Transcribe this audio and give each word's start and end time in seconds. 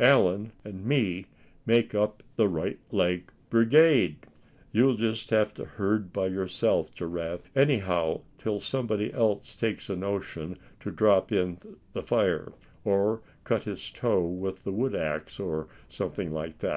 Allan 0.00 0.50
and 0.64 0.84
me 0.84 1.26
make 1.66 1.94
up 1.94 2.20
the 2.34 2.48
right 2.48 2.80
leg 2.90 3.30
brigade. 3.48 4.16
You'll 4.72 4.96
just 4.96 5.30
have 5.30 5.54
to 5.54 5.64
herd 5.64 6.12
by 6.12 6.26
yourself, 6.26 6.92
Giraffe 6.92 7.48
anyhow 7.54 8.22
till 8.36 8.58
somebody 8.58 9.12
else 9.12 9.54
takes 9.54 9.88
a 9.88 9.94
notion 9.94 10.58
to 10.80 10.90
drop 10.90 11.30
in 11.30 11.58
the 11.92 12.02
fire, 12.02 12.54
or 12.82 13.22
cut 13.44 13.62
his 13.62 13.88
toe 13.92 14.26
with 14.26 14.64
the 14.64 14.72
wood 14.72 14.96
axe, 14.96 15.38
or 15.38 15.68
somethin' 15.88 16.32
like 16.32 16.58
that." 16.58 16.72